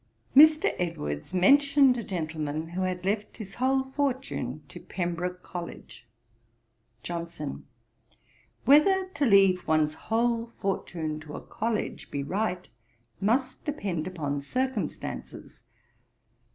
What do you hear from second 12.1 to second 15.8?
right, must depend upon circumstances.